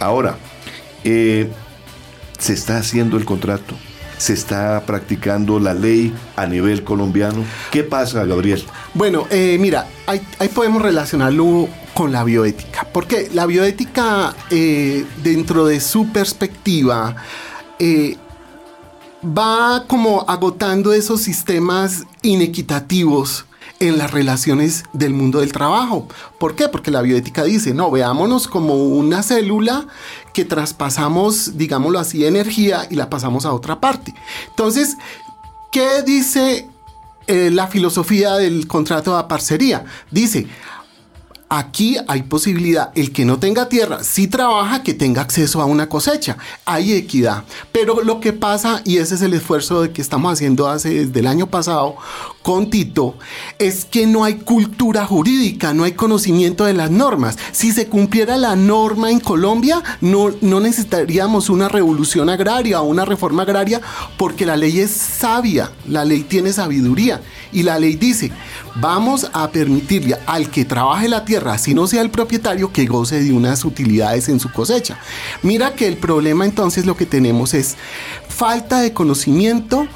[0.00, 0.36] Ahora,
[1.04, 1.48] eh,
[2.38, 3.74] se está haciendo el contrato,
[4.16, 7.44] se está practicando la ley a nivel colombiano.
[7.70, 8.64] ¿Qué pasa, Gabriel?
[8.94, 10.20] Bueno, eh, mira, ahí,
[10.54, 17.16] podemos relacionarlo con la bioética, porque la bioética, eh, dentro de su perspectiva,
[17.80, 18.16] eh,
[19.24, 23.46] va como agotando esos sistemas inequitativos
[23.80, 26.06] en las relaciones del mundo del trabajo.
[26.38, 26.68] ¿Por qué?
[26.68, 29.88] Porque la bioética dice, no, veámonos como una célula
[30.32, 34.14] que traspasamos, digámoslo así, energía y la pasamos a otra parte.
[34.50, 34.96] Entonces,
[35.72, 36.70] ¿qué dice
[37.26, 39.84] eh, la filosofía del contrato de parcería?
[40.12, 40.46] Dice,
[41.50, 45.88] Aquí hay posibilidad, el que no tenga tierra, si trabaja, que tenga acceso a una
[45.88, 46.36] cosecha.
[46.66, 47.44] Hay equidad.
[47.72, 51.20] Pero lo que pasa, y ese es el esfuerzo de que estamos haciendo hace, desde
[51.20, 51.96] el año pasado
[52.42, 53.14] con Tito,
[53.58, 57.36] es que no hay cultura jurídica, no hay conocimiento de las normas.
[57.52, 63.04] Si se cumpliera la norma en Colombia, no, no necesitaríamos una revolución agraria o una
[63.04, 63.80] reforma agraria,
[64.16, 67.20] porque la ley es sabia, la ley tiene sabiduría.
[67.52, 68.30] Y la ley dice,
[68.76, 73.22] vamos a permitirle al que trabaje la tierra, si no sea el propietario, que goce
[73.22, 74.98] de unas utilidades en su cosecha.
[75.42, 77.76] Mira que el problema entonces lo que tenemos es
[78.28, 79.88] falta de conocimiento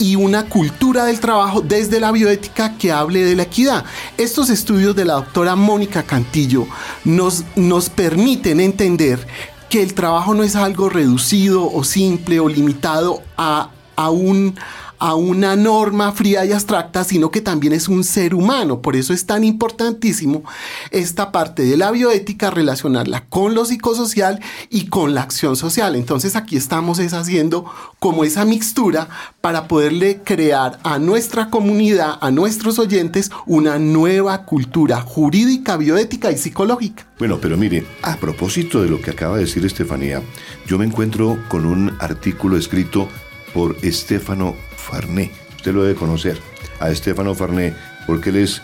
[0.00, 3.84] y una cultura del trabajo desde la bioética que hable de la equidad.
[4.18, 6.66] Estos estudios de la doctora Mónica Cantillo
[7.04, 9.24] nos, nos permiten entender
[9.68, 14.54] que el trabajo no es algo reducido o simple o limitado a a un
[15.00, 18.82] a una norma fría y abstracta, sino que también es un ser humano.
[18.82, 20.44] Por eso es tan importantísimo
[20.90, 25.96] esta parte de la bioética, relacionarla con lo psicosocial y con la acción social.
[25.96, 27.64] Entonces aquí estamos es haciendo
[27.98, 29.08] como esa mixtura
[29.40, 36.36] para poderle crear a nuestra comunidad, a nuestros oyentes, una nueva cultura jurídica, bioética y
[36.36, 37.06] psicológica.
[37.18, 40.22] Bueno, pero mire, a propósito de lo que acaba de decir Estefanía,
[40.66, 43.08] yo me encuentro con un artículo escrito
[43.54, 44.54] por Estefano
[44.90, 45.30] Farné.
[45.56, 46.38] Usted lo debe conocer,
[46.80, 47.74] a Estefano Farné,
[48.06, 48.62] porque él es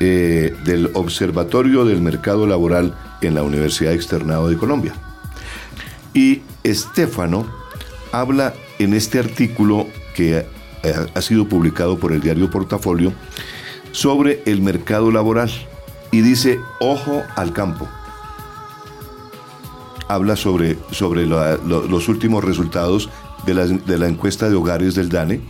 [0.00, 4.94] eh, del Observatorio del Mercado Laboral en la Universidad Externado de Colombia.
[6.14, 7.46] Y Estefano
[8.10, 10.44] habla en este artículo que
[11.14, 13.12] ha sido publicado por el diario Portafolio
[13.92, 15.50] sobre el mercado laboral
[16.10, 17.88] y dice, ojo al campo.
[20.08, 23.08] Habla sobre, sobre los últimos resultados
[23.46, 23.54] de
[23.98, 25.40] la, encuesta de hogares del DANE,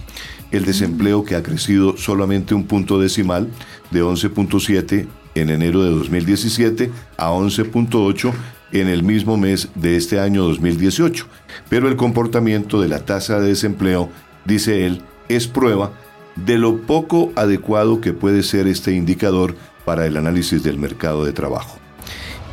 [0.50, 3.48] el desempleo que ha crecido solamente un punto decimal
[3.90, 8.32] de 11.7 en enero de 2017 a 11.8
[8.72, 11.26] en el mismo mes de este año 2018.
[11.68, 14.10] Pero el comportamiento de la tasa de desempleo,
[14.44, 15.92] dice él, es prueba
[16.36, 21.32] de lo poco adecuado que puede ser este indicador para el análisis del mercado de
[21.32, 21.78] trabajo.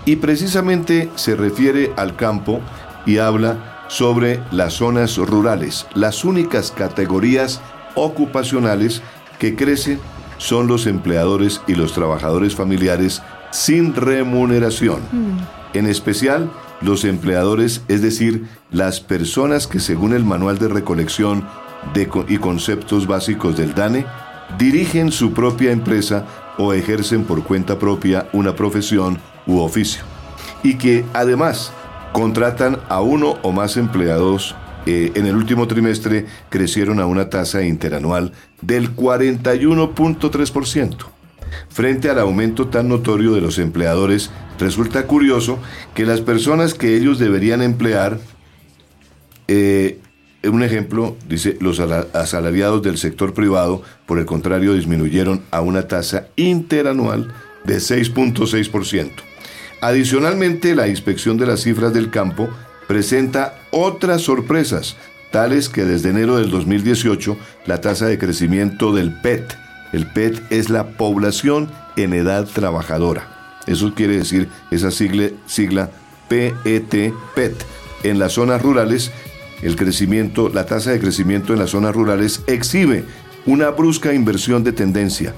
[0.06, 2.62] Y precisamente se refiere al campo
[3.06, 5.86] y habla sobre las zonas rurales.
[5.94, 7.60] Las únicas categorías
[7.96, 9.02] ocupacionales
[9.40, 10.00] que crecen
[10.38, 13.22] son los empleadores y los trabajadores familiares
[13.52, 15.02] sin remuneración.
[15.12, 15.78] Mm.
[15.78, 16.50] En especial,
[16.82, 21.46] los empleadores, es decir, las personas que según el manual de recolección
[21.94, 24.06] de, y conceptos básicos del DANE,
[24.58, 26.26] dirigen su propia empresa
[26.58, 30.04] o ejercen por cuenta propia una profesión u oficio.
[30.64, 31.72] Y que además
[32.14, 34.56] contratan a uno o más empleados.
[34.86, 40.96] Eh, en el último trimestre crecieron a una tasa interanual del 41.3%.
[41.70, 45.60] Frente al aumento tan notorio de los empleadores, resulta curioso
[45.94, 48.20] que las personas que ellos deberían emplear,
[49.48, 50.00] eh,
[50.44, 56.28] un ejemplo, dice, los asalariados del sector privado, por el contrario, disminuyeron a una tasa
[56.38, 57.34] interanual
[57.66, 59.29] de 6.6%.
[59.82, 62.50] Adicionalmente, la inspección de las cifras del campo
[62.88, 64.98] presenta otras sorpresas,
[65.32, 69.56] tales que desde enero del 2018 la tasa de crecimiento del PET,
[69.92, 73.58] el PET es la población en edad trabajadora.
[73.68, 75.90] Eso quiere decir esa sigla, sigla
[76.28, 77.66] PET, PET.
[78.04, 79.12] En las zonas rurales,
[79.62, 83.04] el crecimiento, la tasa de crecimiento en las zonas rurales exhibe
[83.46, 85.34] una brusca inversión de tendencia,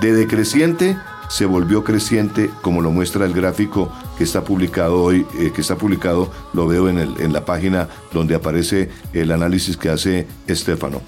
[0.00, 0.96] de decreciente
[1.28, 5.76] se volvió creciente, como lo muestra el gráfico que está publicado hoy, eh, que está
[5.76, 11.02] publicado, lo veo en, el, en, la página donde aparece el análisis que hace Estefano.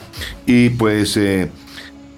[0.46, 1.50] Y pues, eh,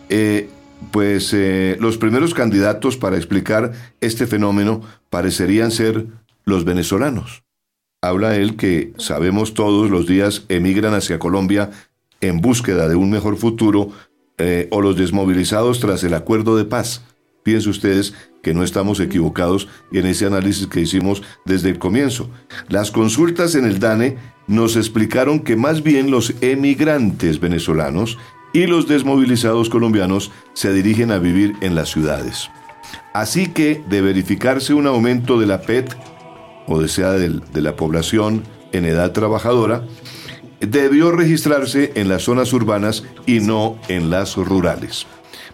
[0.08, 0.48] eh,
[0.90, 1.34] pues
[1.80, 4.80] los primeros candidatos para explicar este fenómeno
[5.10, 6.06] parecerían ser
[6.44, 7.42] los venezolanos.
[8.00, 11.70] Habla él que sabemos todos los días emigran hacia Colombia
[12.20, 13.90] en búsqueda de un mejor futuro
[14.70, 17.02] o los desmovilizados tras el acuerdo de paz
[17.48, 22.28] Piensen ustedes que no estamos equivocados en ese análisis que hicimos desde el comienzo.
[22.68, 28.18] Las consultas en el DANE nos explicaron que más bien los emigrantes venezolanos
[28.52, 32.50] y los desmovilizados colombianos se dirigen a vivir en las ciudades.
[33.14, 35.96] Así que de verificarse un aumento de la PET,
[36.66, 39.84] o sea, de la población en edad trabajadora,
[40.60, 45.06] debió registrarse en las zonas urbanas y no en las rurales.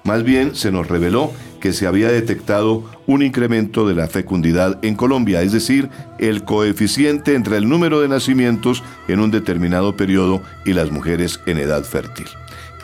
[0.05, 4.97] Más bien se nos reveló que se había detectado un incremento de la fecundidad en
[4.97, 5.88] Colombia, es decir,
[6.19, 11.57] el coeficiente entre el número de nacimientos en un determinado periodo y las mujeres en
[11.57, 12.27] edad fértil.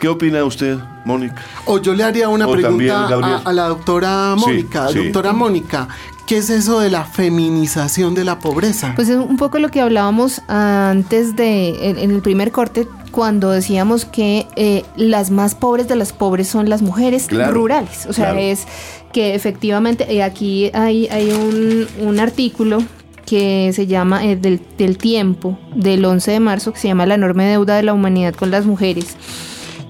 [0.01, 1.43] ¿Qué opina usted, Mónica?
[1.65, 3.07] O yo le haría una pregunta
[3.45, 4.91] a, la doctora Mónica.
[4.91, 5.87] Doctora Mónica,
[6.25, 8.93] ¿Qué es eso de la feminización de la pobreza?
[8.95, 14.05] Pues es un poco lo que hablábamos antes de, en, el primer corte, cuando decíamos
[14.05, 18.07] que eh, las más pobres de las pobres son las mujeres rurales.
[18.07, 18.65] O sea, es
[19.13, 22.81] que efectivamente, eh, aquí hay, hay un, artículo
[23.25, 27.15] que se llama eh, del, del tiempo, del 11 de marzo, que se llama La
[27.15, 29.15] enorme deuda de la humanidad con las mujeres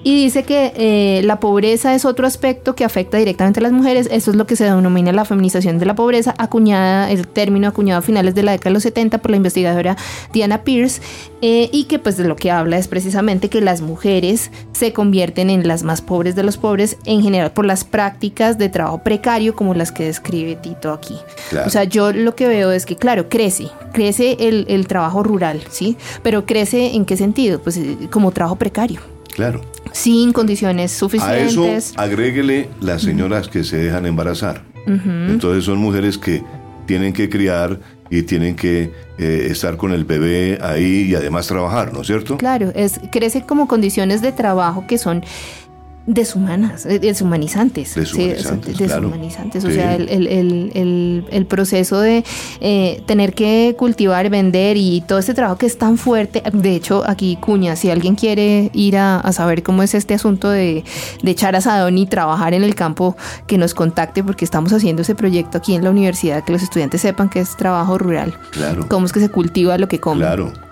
[0.03, 4.07] y dice que eh, la pobreza es otro aspecto que afecta directamente a las mujeres.
[4.11, 7.99] Esto es lo que se denomina la feminización de la pobreza, acuñada, el término acuñado
[7.99, 9.97] a finales de la década de los 70 por la investigadora
[10.33, 11.01] Diana Pierce,
[11.41, 15.49] eh, y que pues de lo que habla es precisamente que las mujeres se convierten
[15.49, 19.55] en las más pobres de los pobres en general por las prácticas de trabajo precario
[19.55, 21.15] como las que describe Tito aquí.
[21.65, 25.61] O sea, yo lo que veo es que, claro, crece, crece el, el trabajo rural,
[25.69, 25.97] ¿sí?
[26.23, 27.61] Pero crece en qué sentido?
[27.61, 29.01] Pues eh, como trabajo precario.
[29.32, 29.62] Claro.
[29.91, 31.58] Sin condiciones suficientes.
[31.58, 34.63] A eso agréguele las señoras que se dejan embarazar.
[34.86, 36.44] Entonces son mujeres que
[36.86, 41.94] tienen que criar y tienen que eh, estar con el bebé ahí y además trabajar,
[41.94, 42.38] ¿no es cierto?
[42.38, 45.24] Claro, es, crece como condiciones de trabajo que son
[46.05, 47.95] deshumanas, eh, deshumanizantes.
[47.95, 49.65] Deshumanizantes, sí, deshumanizantes.
[49.65, 52.23] O sea, el, el, el, el, proceso de
[52.59, 56.41] eh, tener que cultivar, vender y todo este trabajo que es tan fuerte.
[56.53, 60.49] De hecho, aquí, Cuña, si alguien quiere ir a, a saber cómo es este asunto
[60.49, 60.83] de,
[61.21, 65.15] de, echar asadón y trabajar en el campo, que nos contacte porque estamos haciendo ese
[65.15, 68.33] proyecto aquí en la universidad, que los estudiantes sepan que es trabajo rural.
[68.51, 68.87] Claro.
[68.89, 70.19] Cómo es que se cultiva lo que comen.
[70.21, 70.70] Claro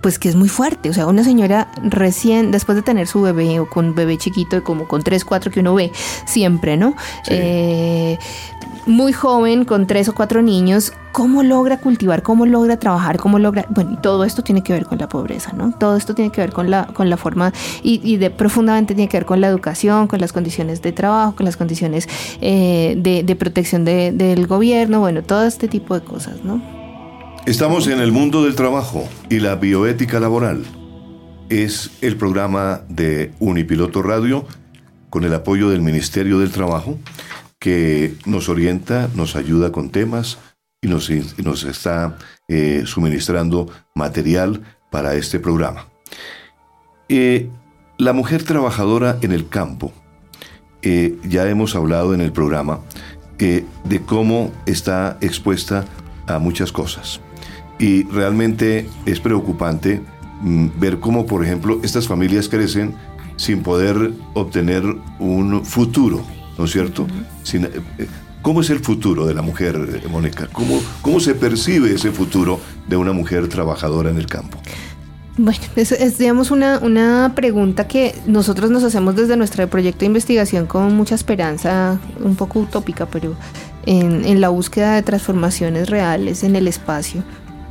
[0.00, 0.90] pues que es muy fuerte.
[0.90, 4.62] O sea, una señora recién, después de tener su bebé o con un bebé chiquito,
[4.64, 5.92] como con 3, 4 que uno ve
[6.26, 6.94] siempre, ¿no?
[7.24, 7.34] Sí.
[7.34, 8.18] Eh,
[8.86, 12.22] muy joven, con tres o cuatro niños, ¿cómo logra cultivar?
[12.22, 13.18] ¿Cómo logra trabajar?
[13.18, 13.66] ¿Cómo logra...?
[13.68, 15.72] Bueno, y todo esto tiene que ver con la pobreza, ¿no?
[15.72, 19.08] Todo esto tiene que ver con la, con la forma y, y de profundamente tiene
[19.08, 22.08] que ver con la educación, con las condiciones de trabajo, con las condiciones
[22.40, 26.79] eh, de, de, protección de, del gobierno, bueno, todo este tipo de cosas, ¿no?
[27.46, 30.62] Estamos en el mundo del trabajo y la bioética laboral.
[31.48, 34.46] Es el programa de Unipiloto Radio
[35.08, 36.98] con el apoyo del Ministerio del Trabajo
[37.58, 40.38] que nos orienta, nos ayuda con temas
[40.82, 45.88] y nos, está eh, suministrando material para este programa.
[47.08, 47.48] Eh,
[47.96, 49.92] la mujer trabajadora en el campo,
[50.82, 52.80] eh, ya hemos hablado en el programa
[53.38, 55.86] de cómo está expuesta
[56.26, 57.20] a muchas cosas.
[57.80, 60.00] Y realmente es preocupante
[60.42, 62.94] mm, ver cómo, por ejemplo, estas familias crecen
[63.36, 64.84] sin poder obtener
[65.18, 66.22] un futuro,
[66.58, 67.06] ¿no es cierto?
[67.42, 67.70] Sin, eh,
[68.42, 69.78] ¿Cómo es el futuro de la mujer,
[70.10, 70.46] Mónica?
[70.52, 74.58] ¿Cómo, ¿Cómo se percibe ese futuro de una mujer trabajadora en el campo?
[75.36, 80.06] Bueno, es, es, digamos una, una pregunta que nosotros nos hacemos desde nuestro proyecto de
[80.06, 83.36] investigación con mucha esperanza, un poco utópica, pero
[83.86, 87.22] en, en la búsqueda de transformaciones reales en el espacio.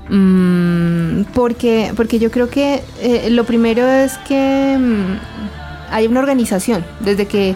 [0.09, 5.19] Mm, porque, porque yo creo que eh, lo primero es que mm,
[5.91, 7.55] hay una organización, desde que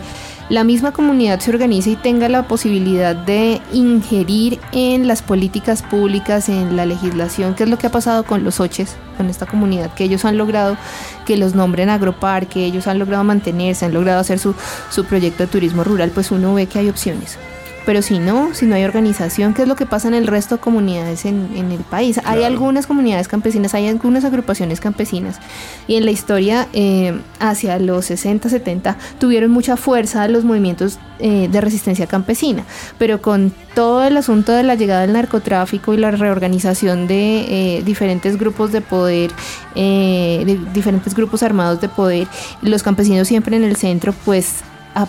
[0.49, 6.47] la misma comunidad se organiza y tenga la posibilidad de ingerir en las políticas públicas,
[6.49, 9.93] en la legislación, que es lo que ha pasado con los oches, con esta comunidad,
[9.95, 10.77] que ellos han logrado
[11.25, 14.53] que los nombren agroparque, ellos han logrado mantenerse, han logrado hacer su,
[14.91, 17.39] su proyecto de turismo rural, pues uno ve que hay opciones.
[17.85, 20.55] Pero si no, si no hay organización, ¿qué es lo que pasa en el resto
[20.55, 22.19] de comunidades en, en el país?
[22.19, 22.37] Claro.
[22.37, 25.39] Hay algunas comunidades campesinas, hay algunas agrupaciones campesinas.
[25.87, 31.47] Y en la historia, eh, hacia los 60, 70, tuvieron mucha fuerza los movimientos eh,
[31.49, 32.65] de resistencia campesina.
[32.97, 37.83] Pero con todo el asunto de la llegada del narcotráfico y la reorganización de eh,
[37.83, 39.31] diferentes grupos de poder,
[39.75, 42.27] eh, de diferentes grupos armados de poder,
[42.61, 44.63] los campesinos siempre en el centro, pues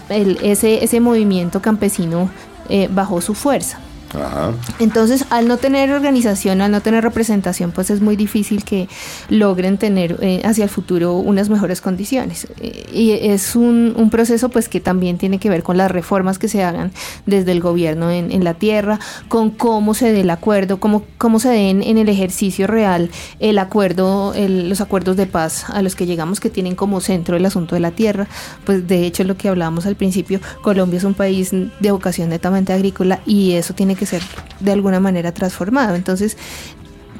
[0.08, 2.30] el, ese, ese movimiento campesino
[2.68, 2.88] eh,
[3.20, 3.79] su fuerza.
[4.14, 4.53] Ajá.
[4.79, 8.88] Entonces, al no tener organización, al no tener representación, pues es muy difícil que
[9.29, 12.46] logren tener eh, hacia el futuro unas mejores condiciones.
[12.61, 16.46] Eh, y es un, proceso pues que también tiene que ver con las reformas que
[16.46, 16.92] se hagan
[17.27, 21.40] desde el gobierno en, en la tierra, con cómo se dé el acuerdo, cómo, cómo
[21.40, 25.94] se den en el ejercicio real el acuerdo, el, los acuerdos de paz a los
[25.94, 28.29] que llegamos que tienen como centro el asunto de la tierra.
[28.64, 32.72] Pues de hecho lo que hablábamos al principio, Colombia es un país de vocación netamente
[32.72, 34.23] agrícola y eso tiene que ser
[34.61, 35.95] de alguna manera transformado.
[35.95, 36.37] Entonces,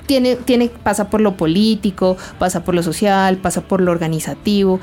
[0.07, 4.81] tiene, tiene, pasa por lo político, pasa por lo social, pasa por lo organizativo.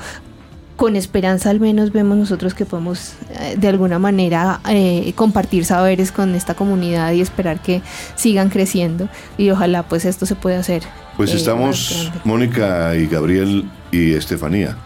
[0.76, 6.10] Con esperanza al menos vemos nosotros que podemos eh, de alguna manera eh, compartir saberes
[6.10, 7.82] con esta comunidad y esperar que
[8.16, 10.82] sigan creciendo y ojalá pues esto se pueda hacer.
[11.16, 14.76] Pues eh, estamos, Mónica y Gabriel y Estefanía,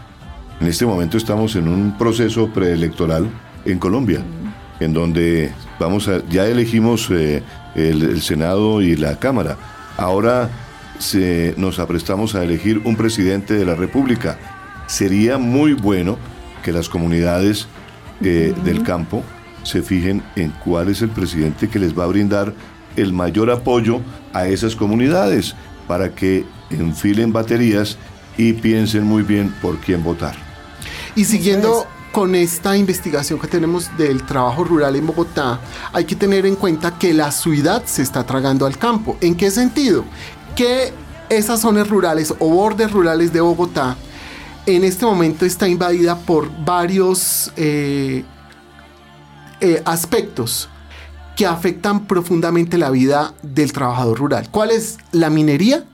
[0.61, 3.31] en este momento estamos en un proceso preelectoral
[3.65, 4.19] en Colombia.
[4.19, 4.47] Mm
[4.81, 7.43] en donde vamos a, ya elegimos eh,
[7.75, 9.57] el, el, Senado y la Cámara.
[9.97, 10.51] Ahora
[10.99, 14.39] se, nos aprestamos a elegir un presidente de la República.
[14.87, 16.19] Sería muy bueno
[16.62, 17.69] que las comunidades
[18.23, 18.62] eh, uh -huh.
[18.62, 19.23] del campo
[19.62, 22.53] se fijen en cuál es el presidente que les va a brindar
[22.97, 24.01] el mayor apoyo
[24.33, 25.55] a esas comunidades
[25.87, 27.99] para que enfilen baterías
[28.39, 30.35] y piensen muy bien por quién votar.
[31.15, 31.87] Y siguiendo
[32.17, 35.61] con esta investigación que tenemos del trabajo rural en Bogotá,
[35.93, 39.19] hay que tener en cuenta que la ciudad se está tragando al campo.
[39.21, 40.03] ¿En qué sentido?
[40.55, 40.95] Que
[41.29, 43.99] esas zonas rurales o bordes rurales de Bogotá
[44.65, 48.25] en este momento está invadida por varios eh,
[49.61, 50.71] eh, aspectos
[51.37, 54.49] que afectan profundamente la vida del trabajador rural.
[54.51, 55.85] ¿Cuál es la minería?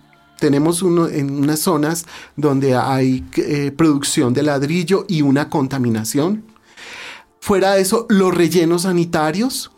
[0.43, 6.43] Tenemos en unas zonas donde hay eh, producción de ladrillo y una contaminación.
[7.39, 9.71] Fuera de eso, los rellenos sanitarios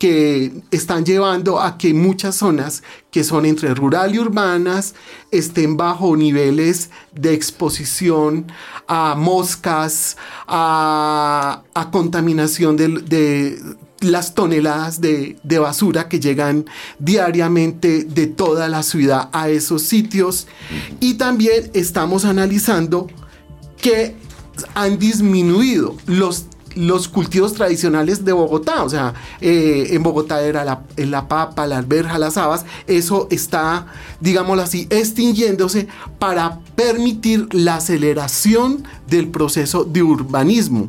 [0.00, 4.96] que están llevando a que muchas zonas que son entre rural y urbanas
[5.30, 8.50] estén bajo niveles de exposición
[8.88, 10.16] a moscas,
[10.48, 11.62] a,
[11.92, 13.60] contaminación de,
[14.00, 16.66] las toneladas de, de, basura que llegan
[16.98, 20.46] diariamente de toda la ciudad a esos sitios.
[21.00, 23.08] Y también estamos analizando
[23.80, 24.14] que
[24.74, 26.46] han disminuido los
[26.78, 28.84] los cultivos tradicionales de Bogotá.
[28.84, 32.64] O sea, eh, en Bogotá era la, la, papa, la alberja, las habas.
[32.86, 33.86] Eso está,
[34.20, 35.88] digámoslo así, extinguiéndose
[36.18, 40.88] para permitir la aceleración del proceso de urbanismo.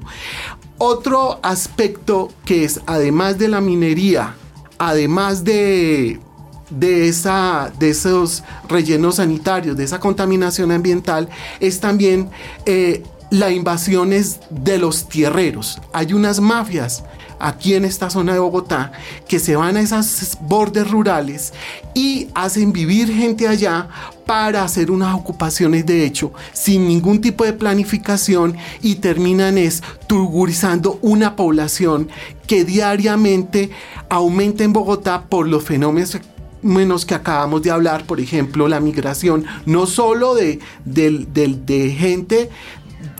[0.81, 4.35] Otro aspecto que es, además de la minería,
[4.77, 6.21] además de,
[6.69, 11.27] de, esa, de esos rellenos sanitarios, de esa contaminación ambiental,
[11.59, 12.29] es también
[12.65, 15.79] eh, la invasión es de los tierreros.
[15.93, 17.03] Hay unas mafias
[17.39, 18.91] aquí en esta zona de Bogotá
[19.27, 21.53] que se van a esos bordes rurales
[21.93, 23.87] y hacen vivir gente allá
[24.25, 30.99] para hacer unas ocupaciones de hecho sin ningún tipo de planificación y terminan es turgurizando
[31.01, 32.09] una población
[32.45, 33.69] que diariamente
[34.09, 36.19] aumenta en Bogotá por los fenómenos
[36.61, 42.49] menos que acabamos de hablar, por ejemplo, la migración, no solo de, de, de gente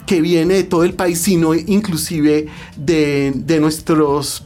[0.09, 4.43] que viene de todo el país, sino inclusive de, nuestros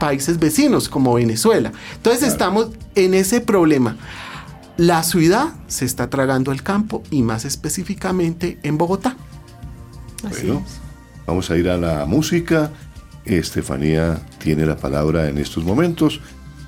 [0.00, 1.72] países vecinos como Venezuela.
[1.96, 3.98] Entonces estamos en ese problema.
[4.78, 9.14] La ciudad se está tragando el campo y más específicamente en Bogotá.
[10.22, 10.64] bueno,
[11.26, 12.72] vamos a ir a la música.
[13.26, 16.18] Estefanía tiene la palabra en estos momentos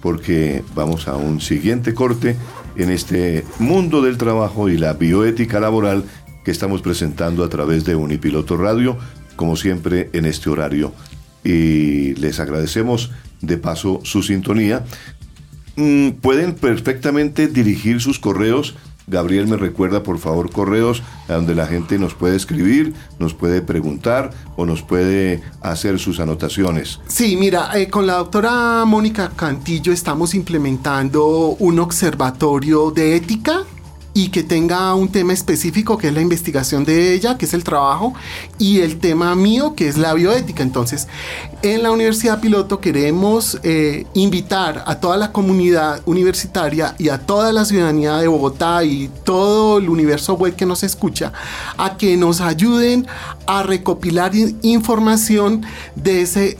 [0.02, 2.36] porque vamos a un siguiente corte
[2.76, 6.04] en este mundo del trabajo y la bioética laboral
[6.44, 8.96] que estamos presentando a través de Unipiloto Radio,
[9.36, 10.92] como siempre en este horario.
[11.42, 14.84] Y les agradecemos de paso su sintonía.
[15.76, 18.76] Mm, pueden perfectamente dirigir sus correos.
[19.06, 23.60] Gabriel me recuerda por favor correos a donde la gente nos puede escribir, nos puede
[23.60, 27.00] preguntar o nos puede hacer sus anotaciones.
[27.06, 33.64] Sí, mira, eh, con la doctora Mónica Cantillo estamos implementando un observatorio de ética
[34.14, 37.64] y que tenga un tema específico que es la investigación de ella, que es el
[37.64, 38.14] trabajo,
[38.58, 40.62] y el tema mío, que es la bioética.
[40.62, 41.08] Entonces,
[41.62, 47.52] en la Universidad Piloto queremos eh, invitar a toda la comunidad universitaria y a toda
[47.52, 51.32] la ciudadanía de Bogotá y todo el universo web que nos escucha
[51.76, 53.08] a que nos ayuden
[53.46, 56.56] a recopilar información de ese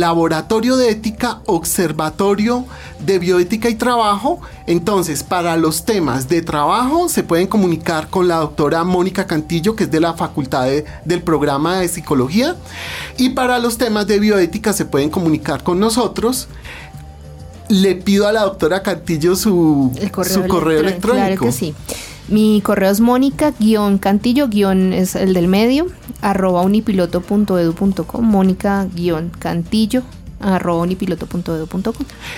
[0.00, 2.64] laboratorio de ética, observatorio
[3.00, 4.40] de bioética y trabajo.
[4.66, 9.84] Entonces, para los temas de trabajo se pueden comunicar con la doctora Mónica Cantillo, que
[9.84, 10.68] es de la Facultad
[11.04, 12.56] del Programa de Psicología.
[13.16, 16.48] Y para los temas de bioética se pueden comunicar con nosotros.
[17.68, 21.26] Le pido a la doctora Cantillo su, correo, su correo electrónico.
[21.26, 21.74] Claro que sí.
[22.28, 25.86] Mi correo es mónica-cantillo- es el del medio,
[26.20, 30.02] arroba unipiloto.edu.com, mónica-cantillo
[30.40, 31.94] arroba unipiloto.edu.com.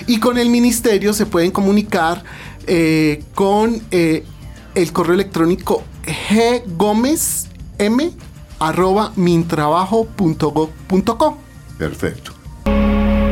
[0.07, 2.23] Y con el ministerio se pueden comunicar
[2.67, 4.23] eh, con eh,
[4.75, 5.83] el correo electrónico
[7.77, 8.11] m
[8.59, 11.37] arroba mintrabajo.gov.co.
[11.77, 12.31] Perfecto.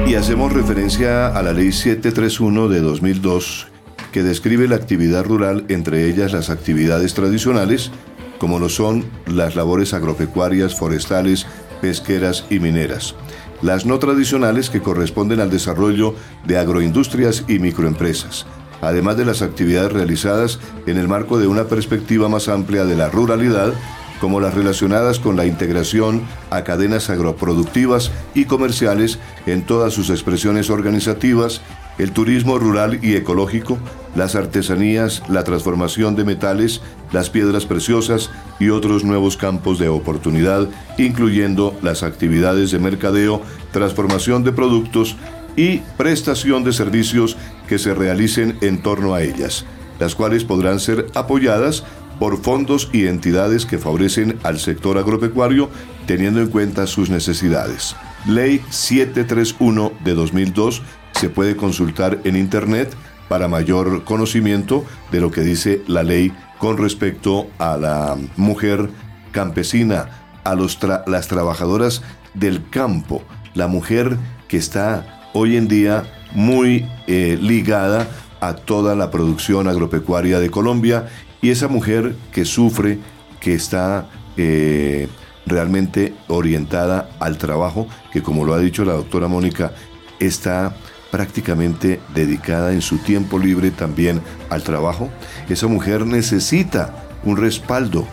[0.08, 3.68] Y hacemos referencia a la ley 731 de 2002
[4.14, 7.91] que describe la actividad rural, entre ellas las actividades tradicionales,
[8.38, 11.47] como lo son las labores agropecuarias, forestales,
[11.82, 13.16] pesqueras y mineras.
[13.61, 18.45] Las no tradicionales que corresponden al desarrollo de agroindustrias y microempresas,
[18.82, 23.09] además de las actividades realizadas en el marco de una perspectiva más amplia de la
[23.09, 23.74] ruralidad,
[24.22, 30.70] como las relacionadas con la integración a cadenas agroproductivas y comerciales en todas sus expresiones
[30.70, 31.61] organizativas
[31.98, 33.78] el turismo rural y ecológico,
[34.16, 36.82] las artesanías, la transformación de metales,
[37.12, 38.30] las piedras preciosas
[38.60, 40.68] y otros nuevos campos de oportunidad,
[40.98, 43.41] incluyendo las actividades de mercadeo,
[43.72, 45.16] transformación de productos
[45.56, 47.38] y prestación de servicios
[47.68, 49.66] que se realicen en torno a ellas,
[50.00, 51.84] las cuales podrán ser apoyadas
[52.20, 55.70] por fondos y entidades que favorecen al sector agropecuario
[56.06, 57.96] teniendo en cuenta sus necesidades.
[58.28, 60.82] Ley 731 de 2002
[61.14, 62.93] se puede consultar en Internet
[63.28, 68.89] para mayor conocimiento de lo que dice la ley con respecto a la mujer
[69.32, 72.03] campesina, a los las trabajadoras
[72.34, 76.03] del campo, la mujer que está hoy en día
[76.34, 78.07] muy eh, ligada
[78.39, 81.07] a toda la producción agropecuaria de Colombia
[81.41, 82.99] y esa mujer que sufre,
[83.39, 85.07] que está eh,
[85.45, 89.74] realmente orientada al trabajo, que como lo ha dicho la doctora Mónica,
[90.20, 90.76] está
[91.14, 95.11] prácticamente dedicada en su tiempo libre también al trabajo.
[95.47, 98.07] Esa mujer necesita un respaldo,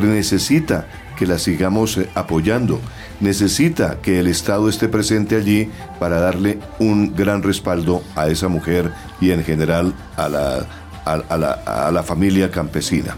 [0.00, 0.86] necesita
[1.16, 2.80] que la sigamos eh, apoyando,
[3.18, 8.88] necesita que el Estado esté presente allí para darle un gran respaldo a esa mujer
[9.20, 10.64] y en general a la,
[11.04, 13.16] a la familia campesina.